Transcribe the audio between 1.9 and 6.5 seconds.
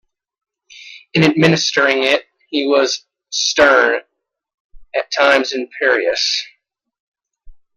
it he was stern, at times imperious.